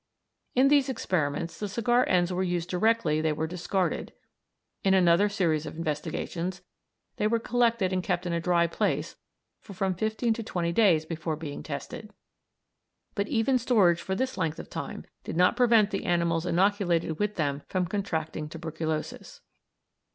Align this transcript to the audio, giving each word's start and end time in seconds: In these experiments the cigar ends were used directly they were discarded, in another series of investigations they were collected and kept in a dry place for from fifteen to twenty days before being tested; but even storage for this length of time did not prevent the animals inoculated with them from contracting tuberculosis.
In 0.55 0.69
these 0.69 0.89
experiments 0.89 1.59
the 1.59 1.69
cigar 1.69 2.07
ends 2.09 2.33
were 2.33 2.41
used 2.41 2.69
directly 2.71 3.21
they 3.21 3.33
were 3.33 3.45
discarded, 3.45 4.13
in 4.83 4.95
another 4.95 5.29
series 5.29 5.67
of 5.67 5.77
investigations 5.77 6.63
they 7.17 7.27
were 7.27 7.37
collected 7.37 7.93
and 7.93 8.01
kept 8.01 8.25
in 8.25 8.33
a 8.33 8.39
dry 8.41 8.65
place 8.65 9.15
for 9.59 9.73
from 9.75 9.93
fifteen 9.93 10.33
to 10.33 10.41
twenty 10.41 10.71
days 10.71 11.05
before 11.05 11.35
being 11.35 11.61
tested; 11.61 12.11
but 13.13 13.27
even 13.27 13.59
storage 13.59 14.01
for 14.01 14.15
this 14.15 14.39
length 14.39 14.57
of 14.57 14.71
time 14.71 15.05
did 15.23 15.37
not 15.37 15.55
prevent 15.55 15.91
the 15.91 16.05
animals 16.05 16.47
inoculated 16.47 17.19
with 17.19 17.35
them 17.35 17.61
from 17.67 17.85
contracting 17.85 18.49
tuberculosis. 18.49 19.41